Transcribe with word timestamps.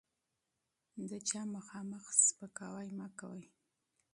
د 1.09 1.11
چا 1.29 1.41
په 1.53 1.59
وړاندې 1.65 1.99
سپکاوی 2.25 2.89
مه 2.97 3.07
کوئ. 3.19 3.43